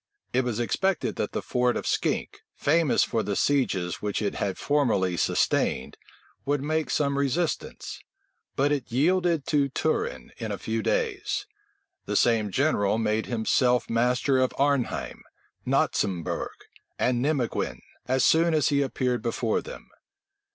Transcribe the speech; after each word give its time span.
It 0.33 0.43
was 0.43 0.59
expected 0.59 1.15
that 1.17 1.31
the 1.31 1.43
fort 1.43 1.77
of 1.77 1.85
Skink, 1.85 2.39
famous 2.55 3.03
for 3.03 3.21
the 3.21 3.35
sieges 3.35 4.01
which 4.01 4.19
it 4.19 4.33
had 4.33 4.57
formerly 4.57 5.15
sustained, 5.15 5.95
would 6.43 6.63
make 6.63 6.89
some 6.89 7.19
resistance; 7.19 7.99
but 8.55 8.71
it 8.71 8.91
yielded 8.91 9.45
to 9.45 9.69
Turenne 9.69 10.31
in 10.39 10.51
a 10.51 10.57
few 10.57 10.81
days. 10.81 11.45
The 12.07 12.15
same 12.15 12.49
general 12.49 12.97
made 12.97 13.27
himself 13.27 13.91
master 13.91 14.39
of 14.39 14.55
Arnheim, 14.57 15.21
Knotzembourg, 15.67 16.49
and 16.97 17.21
Nimeguen, 17.21 17.81
as 18.07 18.25
soon 18.25 18.55
as 18.55 18.69
he 18.69 18.81
appeared 18.81 19.21
before 19.21 19.61
them. 19.61 19.87